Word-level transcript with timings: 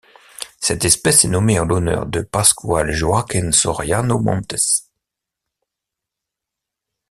Cette 0.59 0.83
espèce 0.83 1.25
est 1.25 1.27
nommée 1.27 1.59
en 1.59 1.65
l'honneur 1.65 2.07
de 2.07 2.21
Pascual 2.21 2.91
Joaquín 2.91 3.51
Soriano 3.51 4.17
Montes. 4.17 4.89